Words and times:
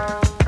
Explain 0.00 0.39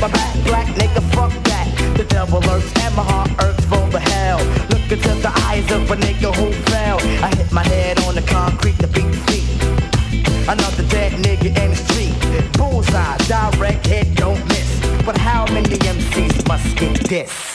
my 0.00 0.08
back, 0.08 0.34
black 0.44 0.66
nigga, 0.76 1.02
fuck 1.12 1.32
that. 1.44 1.68
The 1.96 2.04
devil 2.04 2.40
lurks 2.40 2.72
and 2.80 2.96
my 2.96 3.02
heart 3.02 3.28
hurts 3.38 3.64
for 3.66 3.86
the 3.90 4.00
hell. 4.00 4.38
Look 4.70 4.90
into 4.90 5.14
the 5.20 5.32
eyes 5.46 5.70
of 5.70 5.90
a 5.90 5.96
nigga 5.96 6.34
who 6.34 6.52
fell. 6.70 6.98
I 7.22 7.34
hit 7.36 7.52
my 7.52 7.62
head 7.64 8.00
on 8.04 8.14
the 8.14 8.22
concrete 8.22 8.78
to 8.78 8.86
beat 8.86 9.10
the 9.12 9.20
feet. 9.28 10.48
Another 10.48 10.84
dead 10.88 11.12
nigga 11.22 11.48
in 11.62 11.70
the 11.70 11.76
street. 11.76 12.16
Bullseye, 12.56 13.18
direct 13.28 13.86
hit, 13.86 14.14
don't 14.14 14.42
miss. 14.48 15.04
But 15.04 15.18
how 15.18 15.44
many 15.52 15.76
MCs 15.76 16.48
must 16.48 16.76
get 16.76 17.08
this? 17.08 17.49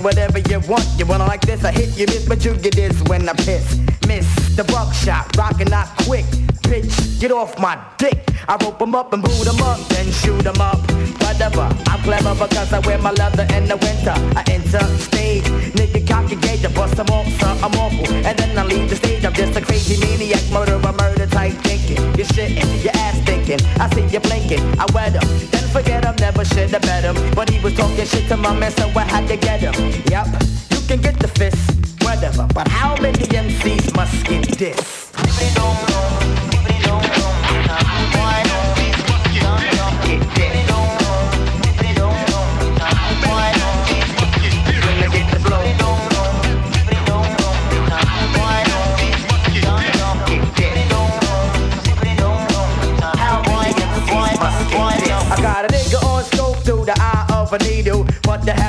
Whatever 0.00 0.38
you 0.38 0.60
want. 0.60 0.86
You 0.98 1.06
wanna 1.06 1.26
like 1.26 1.42
this, 1.42 1.64
I 1.64 1.72
hit 1.72 1.96
you 1.98 2.06
miss, 2.06 2.26
but 2.26 2.44
you 2.44 2.54
get 2.56 2.74
this 2.74 3.00
when 3.08 3.28
I 3.28 3.32
piss. 3.34 3.78
Miss 4.06 4.26
the 4.56 4.64
buckshot, 4.64 5.36
rockin' 5.36 5.70
not 5.70 5.88
quick. 6.04 6.24
Bitch, 6.68 7.20
get 7.20 7.30
off 7.32 7.58
my 7.58 7.78
dick. 7.98 8.18
I 8.46 8.56
rope 8.62 8.80
'em 8.80 8.94
up 8.94 9.12
and 9.12 9.22
boot 9.22 9.46
'em 9.46 9.60
up, 9.62 9.78
then 9.88 10.10
shoot 10.12 10.46
'em 10.46 10.60
up. 10.60 10.80
Whatever, 11.22 11.68
I'm 11.86 12.00
clever 12.02 12.34
because 12.34 12.72
I 12.72 12.78
wear 12.80 12.98
my 12.98 13.10
leather 13.12 13.46
in 13.56 13.68
the 13.68 13.76
winter. 13.76 14.14
I 14.36 14.42
enter 14.48 14.84
stage, 14.98 15.44
nigga 15.76 16.06
cocky 16.06 16.36
gauge, 16.36 16.64
I 16.64 16.68
bust 16.68 16.96
them 16.96 17.08
off, 17.08 17.26
so 17.40 17.48
I'm 17.64 17.74
awful. 17.74 18.06
And 18.26 18.38
then 18.38 18.58
I 18.58 18.64
leave 18.64 18.88
the 18.90 18.96
stage, 18.96 19.24
I'm 19.24 19.32
just 19.32 19.56
a 19.56 19.60
crazy 19.60 19.96
maniac, 20.00 20.42
murderer, 20.50 20.92
murder 20.92 21.26
type 21.26 21.56
thinking. 21.62 22.00
You're 22.16 22.26
shitting, 22.26 22.68
your 22.84 22.96
ass 22.96 23.16
thinking. 23.24 23.60
I 23.80 23.88
see 23.94 24.06
you 24.14 24.20
blinking, 24.20 24.62
I 24.78 24.86
wet 24.92 25.16
'em. 25.16 25.28
Then 25.50 25.64
forget 25.72 26.04
'em, 26.04 26.16
should 26.58 26.70
have 26.70 26.82
bet 26.82 27.04
him. 27.04 27.34
But 27.34 27.50
he 27.50 27.58
was 27.60 27.74
talking 27.74 28.06
shit 28.06 28.28
to 28.28 28.36
my 28.36 28.52
man, 28.58 28.72
so 28.72 28.88
I 28.88 29.04
had 29.04 29.28
to 29.28 29.36
get 29.36 29.60
him. 29.60 29.74
Yep, 30.10 30.26
you 30.70 30.80
can 30.88 31.00
get 31.00 31.18
the 31.18 31.28
fist, 31.28 32.02
whatever. 32.02 32.46
But 32.54 32.68
how 32.68 32.96
many 33.00 33.18
MCs 33.18 33.94
must 33.94 34.24
get 34.26 34.58
this? 34.58 35.08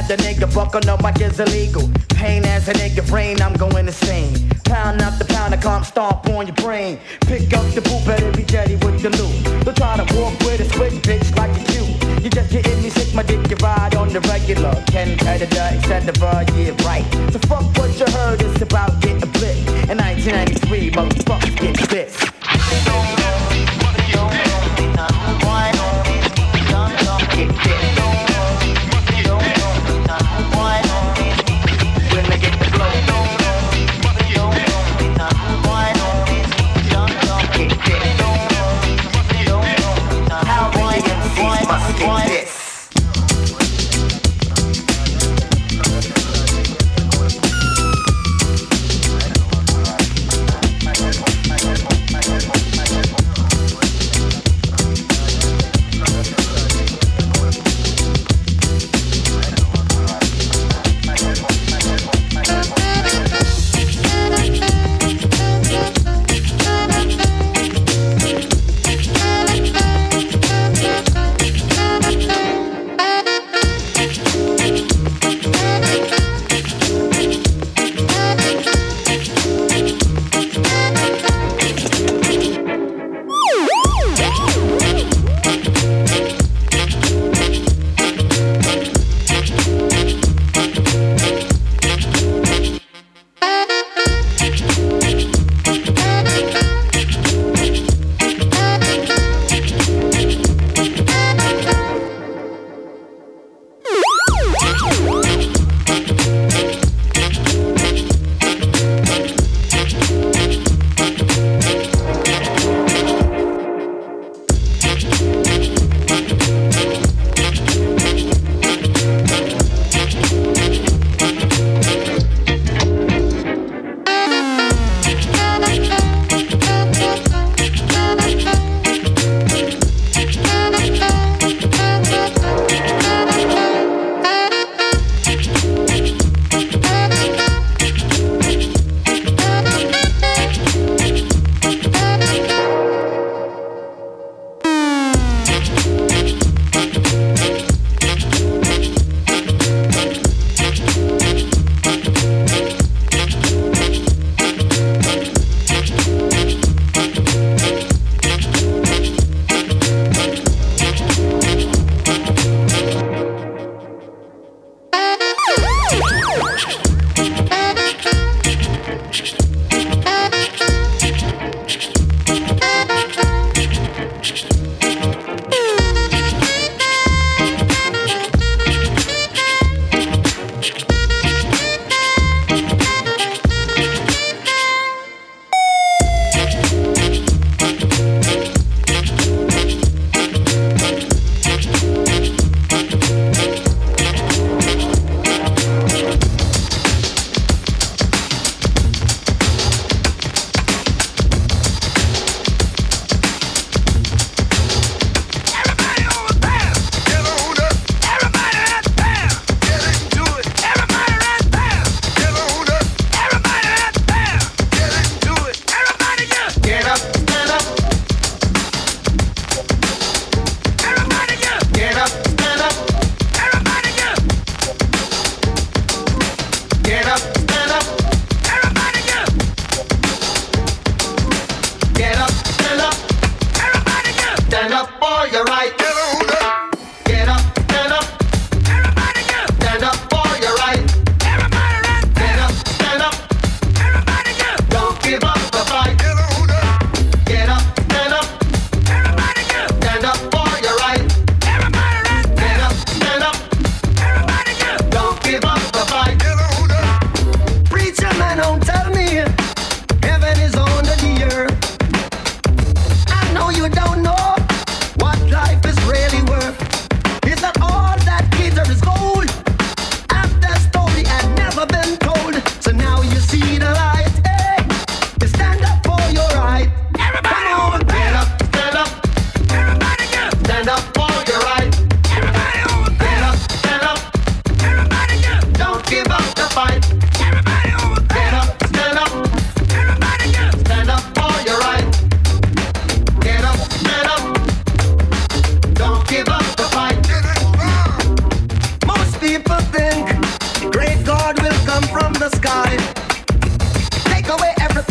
The 0.10 0.16
nigga 0.24 0.50
on 0.58 0.82
the 0.82 0.98
mic 1.04 1.22
is 1.22 1.40
illegal. 1.40 1.88
Pain 2.10 2.44
as 2.44 2.68
a 2.68 2.74
nigga 2.74 3.08
brain, 3.08 3.40
I'm 3.44 3.54
going 3.54 3.86
insane. 3.88 4.50
Pound 4.66 5.02
after 5.02 5.24
pound, 5.24 5.54
I 5.54 5.58
come 5.58 5.84
stomp 5.84 6.28
on 6.30 6.48
your 6.48 6.56
brain. 6.56 6.98
Pick 7.28 7.54
up 7.54 7.66
the 7.76 7.82
boot, 7.82 8.04
better 8.08 8.32
be 8.32 8.44
jetty 8.44 8.74
with 8.78 9.04
the 9.04 9.12
loot. 9.12 9.64
Don't 9.66 9.78
try 9.78 9.98
to 9.98 10.06
walk 10.18 10.34
with 10.40 10.62
a 10.62 10.70
switch, 10.74 10.94
bitch, 11.06 11.30
like 11.38 11.54
you 11.60 11.66
cute. 11.70 12.24
You 12.24 12.30
just 12.32 12.50
getting 12.50 12.82
me 12.82 12.90
sick, 12.90 13.14
my 13.14 13.22
dick, 13.22 13.48
you 13.52 13.56
ride 13.58 13.94
on 13.96 14.10
the 14.10 14.22
regular. 14.22 14.70
Up, 14.70 14.90
extend 15.78 16.08
the 16.08 16.14
yeah, 16.58 16.88
right. 16.88 17.06
So 17.32 17.38
fuck 17.46 17.66
what 17.78 17.94
you 18.00 18.12
heard, 18.12 18.42
it's 18.42 18.62
about 18.64 19.00
getting 19.02 19.30
blitzed. 19.38 19.92
In 19.92 19.98
1993, 20.00 20.90
motherfuckers 20.90 21.56
get 21.62 21.90
this. 21.90 23.19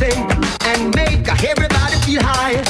and 0.03 0.95
make 0.95 1.27
everybody 1.45 1.97
feel 2.07 2.23
high. 2.23 2.68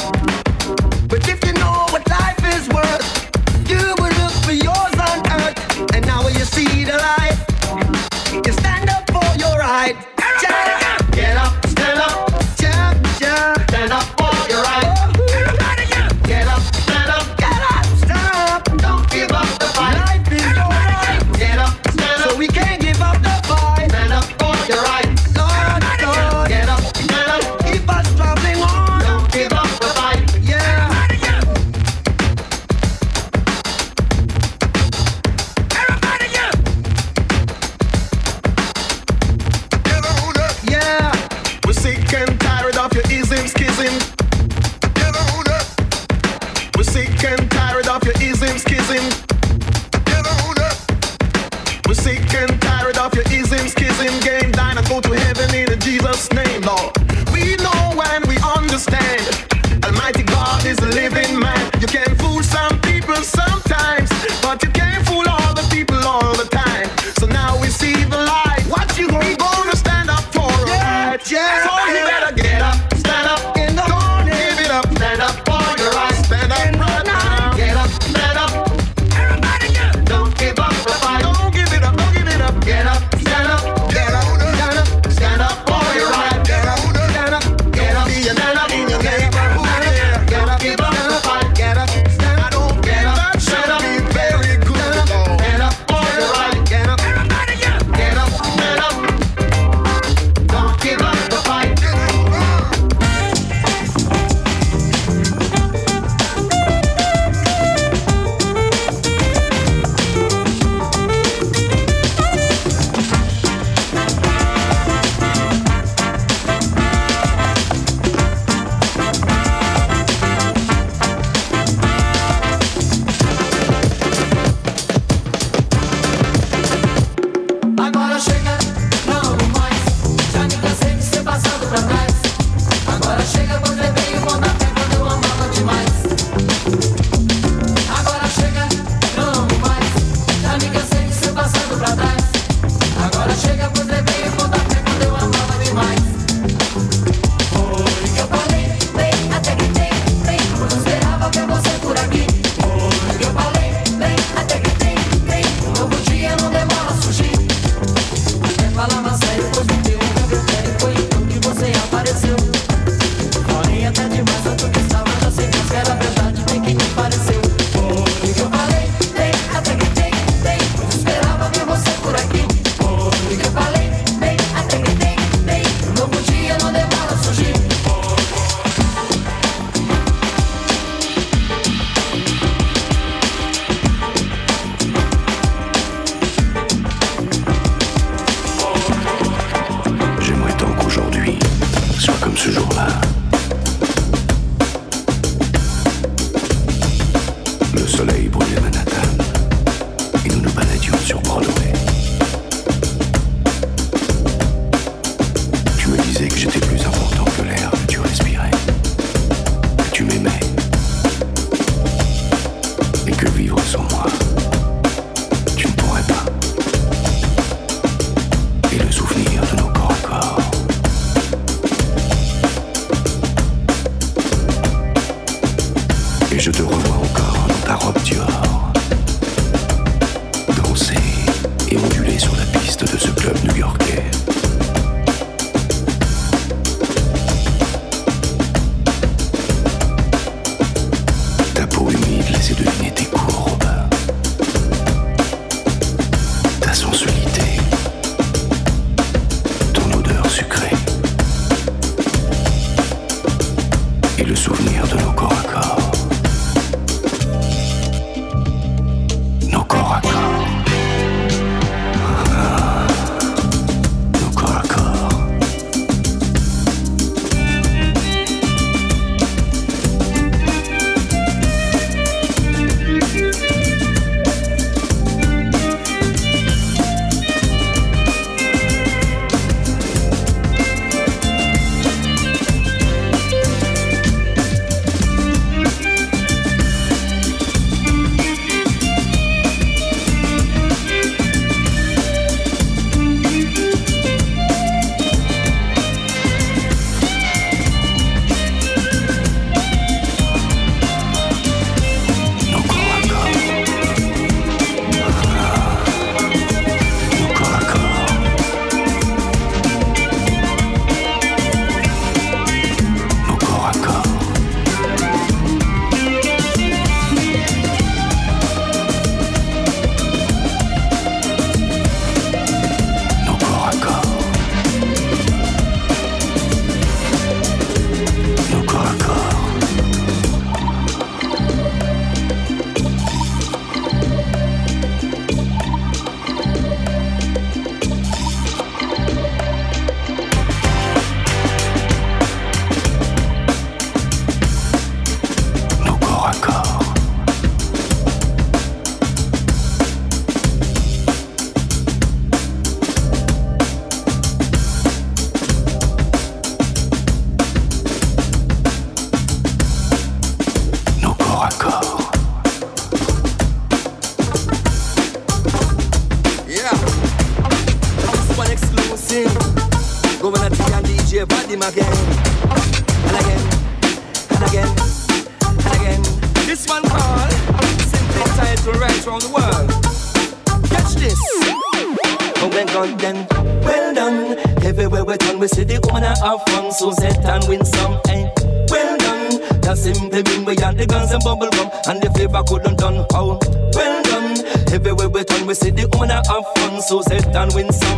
And 397.38 397.54
win 397.54 397.72
some. 397.72 397.97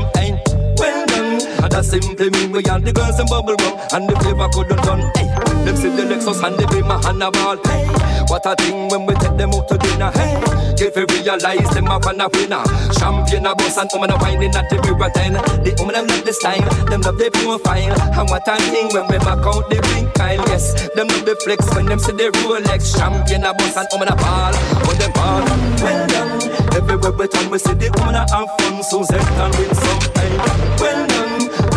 The 2.91 3.01
girls 3.01 3.19
and 3.19 3.29
bubble 3.31 3.57
gum, 3.57 3.79
and 3.95 4.09
the 4.11 4.15
flavor 4.19 4.49
couldn't 4.51 4.83
done. 4.83 5.03
Hey, 5.15 5.31
them 5.63 5.77
see 5.79 5.91
the 5.95 6.03
Lexus 6.11 6.43
and 6.43 6.59
the 6.59 6.67
Beamer 6.75 6.99
and 7.07 7.23
a 7.23 7.31
ball. 7.31 7.57
Hey, 7.71 7.87
what 8.27 8.47
a 8.47 8.55
thing 8.59 8.91
when 8.91 9.07
we 9.07 9.15
take 9.15 9.37
them 9.39 9.55
out 9.55 9.69
to 9.69 9.79
dinner. 9.79 10.11
Hey, 10.11 10.35
if 10.75 10.97
you 10.97 11.07
realize 11.07 11.71
them 11.71 11.87
up 11.87 12.07
and 12.07 12.23
a 12.23 12.27
winner, 12.35 12.65
champion 12.99 13.47
a 13.47 13.55
boss 13.55 13.79
and 13.79 13.91
woman 13.95 14.11
a 14.11 14.19
whining 14.19 14.55
at 14.59 14.67
the 14.71 14.77
mirror 14.83 15.11
ten. 15.15 15.39
The 15.63 15.71
woman 15.79 15.95
them 15.95 16.07
love 16.11 16.25
the 16.27 16.33
style, 16.35 16.67
them 16.91 17.03
love 17.07 17.19
the 17.19 17.31
profile, 17.31 17.95
and 17.95 18.27
what 18.27 18.49
a 18.49 18.55
thing 18.59 18.91
when 18.91 19.07
we 19.07 19.19
back 19.23 19.47
out 19.47 19.71
the 19.71 19.79
pink 19.95 20.11
pile. 20.19 20.43
Yes, 20.51 20.75
them 20.99 21.07
love 21.07 21.25
the 21.25 21.39
flex 21.47 21.63
when 21.75 21.87
them 21.87 22.01
see 22.03 22.13
the 22.13 22.35
Rolex, 22.43 22.99
champion 22.99 23.47
a 23.47 23.55
boss 23.55 23.77
and 23.79 23.87
woman 23.95 24.11
a 24.11 24.17
ball, 24.19 24.55
when 24.83 24.99
them 24.99 25.13
ball. 25.15 25.47
Well 25.79 26.03
done. 26.11 26.31
Everywhere 26.75 27.13
we 27.13 27.27
turn, 27.29 27.51
we 27.51 27.59
see 27.59 27.75
the 27.75 27.87
woman 27.99 28.19
a 28.19 28.27
have 28.35 28.51
fun, 28.59 28.83
so 28.83 29.05
set 29.07 29.23
and 29.23 29.55
win 29.55 29.75
some. 29.79 30.03
Hey, 30.19 30.35
well 30.83 31.10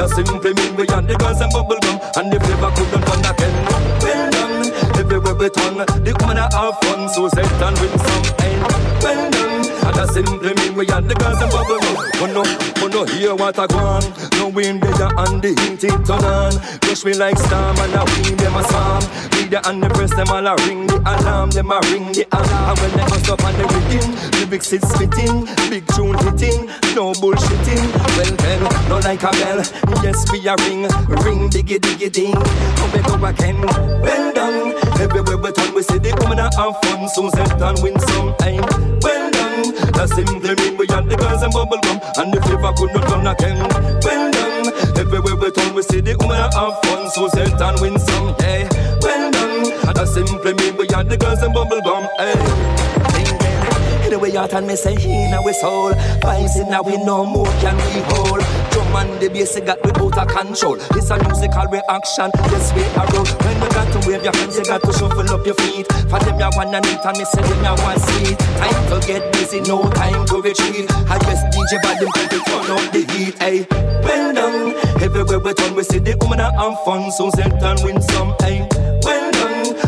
That 0.03 0.09
simply 0.09 0.53
mean 0.53 0.75
we 0.75 0.83
and 0.83 1.07
the 1.07 1.15
girls 1.15 1.39
and 1.39 1.49
bubble 1.53 1.79
gum. 1.79 1.95
And 2.19 2.27
the 2.27 2.37
flavor 2.37 2.71
couldn't 2.75 3.07
done 3.07 3.23
again 3.23 3.55
Well 4.03 4.31
done. 4.35 4.99
Everywhere 4.99 5.33
we 5.33 5.47
turn 5.47 5.79
The 5.79 6.11
woman 6.19 6.43
a 6.43 6.51
have 6.51 6.75
fun 6.83 7.07
So 7.07 7.29
set 7.29 7.47
and 7.47 7.79
win 7.79 7.95
some 7.97 8.23
Hey, 8.35 8.59
well 8.99 9.31
done 9.31 9.62
And 9.83 9.95
that 9.95 10.09
simply 10.09 10.53
mean 10.55 10.75
we 10.75 10.87
and 10.87 11.09
the 11.09 11.15
girls 11.15 11.41
and 11.41 11.51
bubble. 11.51 11.79
Gum 11.79 12.13
Oh 12.23 12.31
no, 12.31 12.43
oh 12.79 12.87
no, 12.87 13.03
hear 13.03 13.35
what 13.35 13.59
I 13.59 13.67
want 13.75 14.07
No 14.39 14.47
wind 14.47 14.79
better 14.79 15.11
and 15.11 15.43
the 15.43 15.51
heat 15.59 15.83
it 15.83 16.05
turn 16.07 16.23
on. 16.23 16.55
Push 16.87 17.03
me 17.03 17.13
like 17.13 17.37
storm 17.37 17.75
and 17.83 17.91
I 17.91 18.03
win 18.07 18.37
them 18.39 18.55
a 18.55 18.63
song 18.63 19.03
Reader 19.35 19.59
and 19.65 19.83
the 19.83 19.89
press 19.91 20.15
them 20.15 20.31
all 20.31 20.47
a 20.47 20.55
ring 20.63 20.87
the 20.87 21.03
alarm. 21.03 21.51
Them 21.51 21.71
a 21.71 21.83
ring 21.91 22.15
the 22.15 22.23
alarm. 22.31 22.63
And 22.71 22.79
when 22.79 22.91
they 22.95 23.05
bust 23.11 23.27
up 23.27 23.43
on 23.43 23.53
the 23.59 23.65
rhythm 23.67 24.07
Lyrics 24.39 24.71
is 24.71 24.87
spitting. 24.87 25.51
Big 25.67 25.83
tune 25.91 26.15
hitting 26.23 26.71
No 26.95 27.11
bullshitting. 27.19 27.83
Well 28.15 28.33
then, 28.39 28.63
no 28.87 29.03
like 29.03 29.23
a 29.27 29.31
bell. 29.35 29.59
Yes, 29.99 30.23
we 30.31 30.47
a 30.47 30.55
ring 30.63 30.87
Ring 31.27 31.51
diggy 31.51 31.75
diggy 31.83 32.07
ding. 32.07 32.39
How 32.79 32.87
we 32.87 33.03
go 33.03 33.19
again. 33.19 33.59
Well 33.99 34.31
done. 34.31 34.79
Everywhere 35.03 35.37
we 35.37 35.51
turn 35.51 35.75
we 35.75 35.83
see 35.83 35.99
the 35.99 36.15
woman 36.23 36.39
a 36.39 36.47
have 36.55 36.79
fun. 36.87 37.09
So 37.11 37.27
set 37.35 37.59
and 37.59 37.83
win 37.83 37.99
some 37.99 38.31
time 38.39 38.63
Well 39.03 39.32
done 39.53 39.91
That 39.93 40.09
simply 40.09 40.55
mean 40.55 40.77
we 40.77 40.85
had 40.87 41.09
the 41.09 41.15
girls 41.15 41.41
and 41.43 41.53
bubble 41.53 41.79
gum. 41.83 41.99
And 42.17 42.33
the 42.33 42.41
flavor 42.41 42.73
could 42.73 42.91
not 42.93 43.05
done 43.09 43.27
again 43.27 43.59
Well 44.01 44.31
done 44.31 44.67
Everywhere 44.97 45.35
we 45.35 45.51
turn 45.51 45.73
we 45.73 45.83
see 45.83 46.01
the 46.01 46.15
woman 46.19 46.37
a 46.37 46.49
have 46.49 46.77
fun. 46.83 47.09
So 47.11 47.27
set 47.29 47.61
and 47.61 47.79
win 47.81 47.99
some 47.99 48.35
Yeah 48.39 48.69
Well 49.01 49.31
done 49.31 49.63
That 49.93 50.07
simply 50.07 50.53
mean 50.53 50.77
we 50.77 50.87
had 50.89 51.09
the 51.09 51.17
girls 51.17 51.41
and 51.41 51.53
bubble 51.53 51.81
gum 51.81 52.07
Hey 52.17 53.12
The 54.23 54.39
out 54.39 54.53
and 54.53 54.67
me 54.67 54.75
say 54.77 54.95
in 54.95 55.33
our 55.35 55.51
soul. 55.51 55.91
Vibes 56.23 56.55
in 56.55 56.71
we 56.87 56.95
no 57.03 57.25
more 57.25 57.51
can 57.59 57.75
we 57.75 57.99
hold. 58.07 58.39
Drum 58.71 58.95
and 58.95 59.19
the 59.19 59.27
bass 59.27 59.59
got 59.59 59.83
we 59.83 59.91
out 59.99 60.15
of 60.15 60.27
control. 60.31 60.79
It's 60.95 61.11
a 61.11 61.19
musical 61.27 61.67
reaction, 61.67 62.31
yes 62.47 62.71
we 62.71 62.87
are 62.95 63.03
roll. 63.11 63.27
When 63.43 63.59
you 63.59 63.69
got 63.75 63.91
to 63.91 63.99
wave 64.07 64.23
your 64.23 64.31
hands, 64.39 64.55
you 64.55 64.63
got 64.63 64.79
to 64.79 64.93
shuffle 64.95 65.27
up 65.27 65.43
your 65.43 65.59
feet. 65.59 65.91
For 66.07 66.23
them 66.23 66.39
you 66.39 66.49
wanna 66.55 66.79
need 66.87 67.03
and 67.03 67.17
me 67.19 67.25
say 67.27 67.43
them 67.43 67.67
you 67.67 67.75
want 67.83 67.99
sweet. 67.99 68.39
Time 68.39 68.79
to 68.95 68.97
get 69.03 69.27
busy, 69.35 69.59
no 69.67 69.83
time 69.91 70.23
to 70.31 70.39
retreat. 70.39 70.87
I 71.11 71.19
guess 71.19 71.43
DJ 71.51 71.83
Vadim 71.83 72.07
to 72.15 72.39
turn 72.47 72.71
up 72.71 72.83
the 72.95 73.03
heat, 73.11 73.35
hey 73.43 73.67
Well 74.07 74.31
done, 74.31 74.71
everywhere 75.03 75.39
we 75.43 75.51
turn 75.51 75.75
we 75.75 75.83
see 75.83 75.99
the 75.99 76.15
woman 76.23 76.39
have 76.39 76.79
fun. 76.87 77.11
So 77.11 77.27
set 77.35 77.51
and 77.59 77.79
win 77.83 77.99
some, 78.01 78.31
hey 78.39 78.63
Well 79.03 79.31
done, 79.35 79.42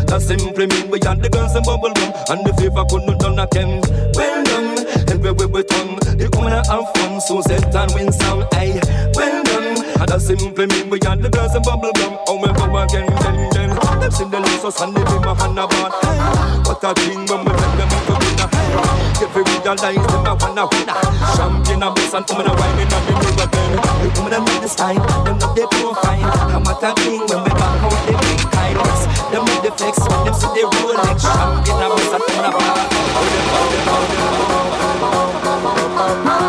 that 0.08 0.22
simply 0.22 0.68
mean 0.68 0.90
we 0.92 1.00
had 1.04 1.22
the 1.22 1.30
girls 1.30 1.56
and 1.56 1.66
bubble 1.66 1.94
gum. 1.94 2.14
And 2.30 2.42
the 2.46 2.54
fever 2.58 2.86
couldn't 2.90 3.18
done 3.20 3.40
again 3.40 3.82
Well 4.14 4.44
done, 4.44 4.86
everywhere 5.10 5.48
we 5.48 5.64
turn 5.64 5.96
The 6.18 6.30
woman 6.34 6.54
have 6.54 6.88
fun 6.96 7.22
So 7.22 7.42
set 7.42 7.74
and 7.74 7.92
win 7.94 8.12
some, 8.12 8.46
hey 8.54 8.80
Well 9.16 9.44
done, 9.44 9.78
and 9.82 10.08
that 10.10 10.22
simply 10.22 10.68
mean 10.68 10.90
we 10.90 11.00
had 11.04 11.22
the 11.22 11.30
girls 11.30 11.56
and 11.56 11.64
bubble 11.64 11.94
gum. 11.96 12.18
Oh 12.28 12.38
we 12.42 12.50
go 12.54 12.66
again, 12.78 13.08
then, 13.24 13.38
then. 13.54 13.70
Them 14.06 14.12
see 14.12 14.28
the 14.30 14.38
Lexus 14.38 14.82
and 14.84 14.94
the 14.94 15.02
and 15.02 15.60
a 15.60 15.66
ball 15.66 15.90
Hey, 16.04 16.20
what 16.68 16.84
a 16.84 16.92
thing 16.94 17.26
when 17.26 17.42
we 17.42 17.52
take 17.56 17.76
them 17.80 17.90
out 17.90 18.04
to 18.06 18.14
dinner 18.22 18.48
Hey, 18.52 19.24
if 19.24 19.32
we 19.34 19.42
realize 19.42 20.06
them 20.06 20.28
a 20.28 20.34
wanna 20.36 20.64
winner 20.68 21.00
Champion 21.34 21.84
a 21.84 21.90
boss 21.90 22.14
and 22.14 22.26
woman 22.30 22.46
a 22.46 22.54
whining 22.54 22.92
on 22.92 23.02
the 23.08 23.14
river 23.16 23.48
then 23.50 23.72
The 23.80 24.08
woman 24.20 24.32
them 24.36 24.46
love 24.46 24.62
the 24.62 24.70
style, 24.70 25.00
them 25.24 25.40
love 25.40 25.56
their 25.56 25.68
profile. 25.68 26.28
And 26.52 26.66
what 26.66 26.84
a 26.84 26.92
thing 27.00 27.24
when 27.26 27.40
we 27.48 27.55
When 29.78 29.92
them 29.92 30.34
see 30.34 30.48
the 30.48 30.62
Rolex 30.72 31.22
Champion 31.22 31.76
a 31.76 31.90
boss 31.90 32.14
and 32.14 32.24
a 36.42 36.45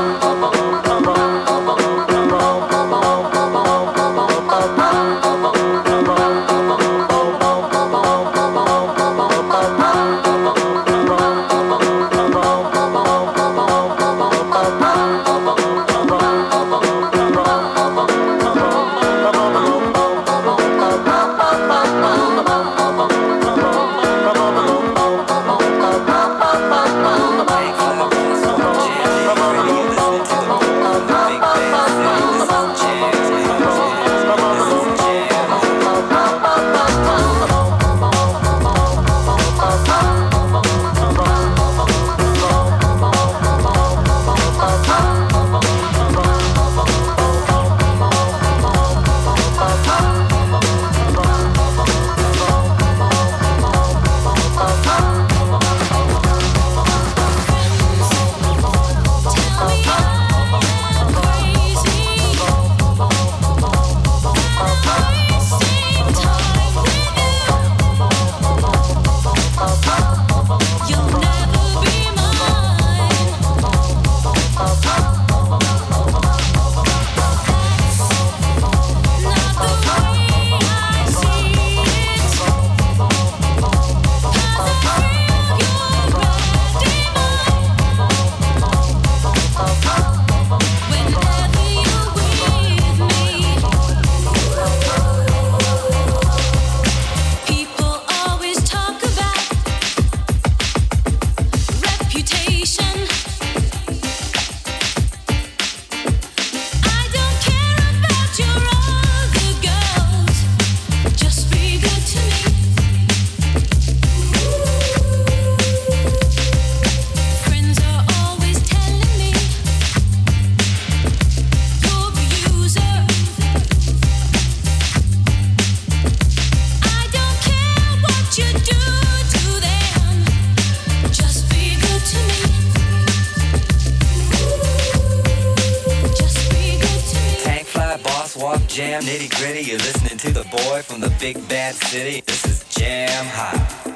jam 139.00 139.04
nitty 139.04 139.28
gritty. 139.38 139.62
You're 139.62 139.78
listening 139.78 140.16
to 140.18 140.32
the 140.32 140.44
boy 140.44 140.80
from 140.82 141.00
the 141.00 141.14
big 141.20 141.36
bad 141.48 141.74
city. 141.74 142.22
This 142.26 142.44
is 142.46 142.64
jam 142.64 143.26
hot. 143.26 143.94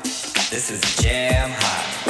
This 0.50 0.70
is 0.70 0.80
jam 0.96 1.50
hot. 1.50 2.09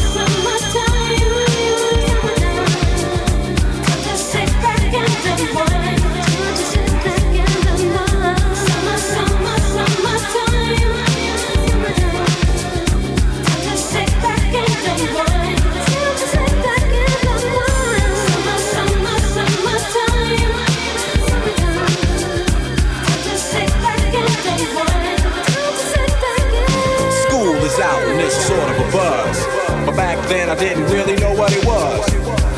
then 30.31 30.49
I 30.49 30.55
didn't 30.55 30.85
really 30.85 31.15
know 31.17 31.33
what 31.33 31.51
it 31.51 31.65
was. 31.65 32.10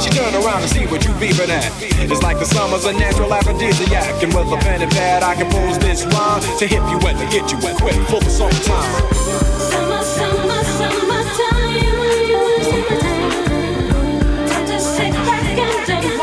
She 0.00 0.10
turn 0.10 0.34
around 0.34 0.62
and 0.62 0.70
see 0.70 0.86
what 0.86 1.04
you 1.04 1.10
beeping 1.12 1.48
at. 1.48 1.70
It's 2.10 2.22
like 2.22 2.38
the 2.38 2.44
summer's 2.44 2.84
a 2.84 2.92
natural 2.92 3.32
aphrodisiac. 3.32 4.22
And 4.22 4.34
with 4.34 4.52
a 4.52 4.56
pen 4.58 4.82
and 4.82 4.90
pad, 4.92 5.22
I 5.22 5.34
compose 5.34 5.78
this 5.78 6.04
rhyme 6.06 6.42
to 6.58 6.66
hip 6.66 6.82
you 6.90 6.98
and 7.06 7.18
to 7.18 7.26
get 7.30 7.50
you 7.50 7.58
and 7.68 7.78
quick 7.78 7.96
the 8.08 8.30
summertime. 8.30 8.90
Summer, 9.70 10.02
summer, 10.02 10.64
summertime. 10.78 11.64
Time 14.48 14.66
to 14.66 14.80
sit 14.80 15.12
back 15.12 15.58
and 15.58 16.13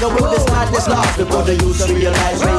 Now 0.00 0.14
if 0.16 0.30
this 0.30 0.46
madness 0.46 0.86
lasts 0.86 1.16
before 1.16 1.42
the 1.42 1.56
to 1.56 1.92
realize 1.92 2.57